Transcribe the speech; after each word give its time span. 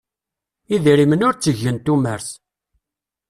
Idrimen 0.75 1.25
ur 1.27 1.33
ttegen 1.35 1.77
tumert. 1.85 2.29